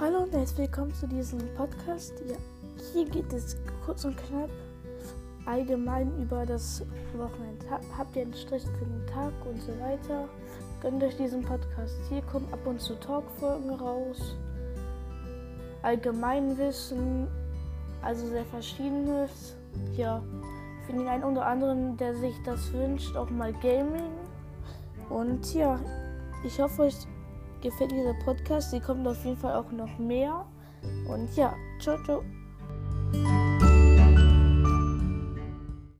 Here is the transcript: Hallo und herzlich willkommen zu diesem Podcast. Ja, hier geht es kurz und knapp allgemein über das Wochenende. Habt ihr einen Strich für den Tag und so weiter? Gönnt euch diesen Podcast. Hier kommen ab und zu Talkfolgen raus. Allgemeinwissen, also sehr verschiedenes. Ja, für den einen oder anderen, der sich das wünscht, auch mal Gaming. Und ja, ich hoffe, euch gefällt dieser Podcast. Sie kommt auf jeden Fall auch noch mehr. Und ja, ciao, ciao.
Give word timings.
Hallo 0.00 0.24
und 0.24 0.32
herzlich 0.32 0.58
willkommen 0.58 0.92
zu 0.92 1.06
diesem 1.06 1.38
Podcast. 1.54 2.14
Ja, 2.28 2.34
hier 2.92 3.08
geht 3.08 3.32
es 3.32 3.56
kurz 3.86 4.04
und 4.04 4.16
knapp 4.16 4.50
allgemein 5.46 6.10
über 6.20 6.44
das 6.44 6.82
Wochenende. 7.16 7.64
Habt 7.96 8.16
ihr 8.16 8.22
einen 8.22 8.34
Strich 8.34 8.64
für 8.64 8.84
den 8.84 9.06
Tag 9.06 9.32
und 9.46 9.62
so 9.62 9.68
weiter? 9.78 10.28
Gönnt 10.82 11.00
euch 11.00 11.16
diesen 11.16 11.42
Podcast. 11.42 11.94
Hier 12.08 12.22
kommen 12.22 12.52
ab 12.52 12.58
und 12.66 12.80
zu 12.80 12.98
Talkfolgen 12.98 13.70
raus. 13.70 14.36
Allgemeinwissen, 15.82 17.28
also 18.02 18.26
sehr 18.26 18.44
verschiedenes. 18.46 19.54
Ja, 19.96 20.24
für 20.86 20.92
den 20.92 21.06
einen 21.06 21.22
oder 21.22 21.46
anderen, 21.46 21.96
der 21.98 22.16
sich 22.16 22.34
das 22.44 22.72
wünscht, 22.72 23.16
auch 23.16 23.30
mal 23.30 23.52
Gaming. 23.52 24.10
Und 25.08 25.54
ja, 25.54 25.78
ich 26.44 26.60
hoffe, 26.60 26.82
euch 26.82 26.96
gefällt 27.64 27.90
dieser 27.90 28.14
Podcast. 28.14 28.70
Sie 28.70 28.78
kommt 28.78 29.06
auf 29.08 29.24
jeden 29.24 29.36
Fall 29.36 29.54
auch 29.54 29.72
noch 29.72 29.98
mehr. 29.98 30.46
Und 31.08 31.34
ja, 31.36 31.52
ciao, 31.80 31.98
ciao. 32.04 32.22